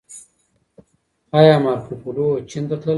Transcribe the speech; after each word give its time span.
ايا 1.39 1.55
مارکوپولو 1.65 2.25
چين 2.51 2.63
ته 2.69 2.75
تللی 2.81 2.87
و؟ 2.89 2.89